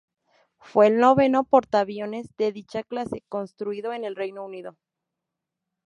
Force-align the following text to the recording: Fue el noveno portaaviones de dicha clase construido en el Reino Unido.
Fue 0.57 0.87
el 0.87 0.97
noveno 0.97 1.43
portaaviones 1.43 2.27
de 2.35 2.51
dicha 2.51 2.81
clase 2.81 3.21
construido 3.29 3.93
en 3.93 4.03
el 4.03 4.15
Reino 4.15 4.43
Unido. 4.43 4.75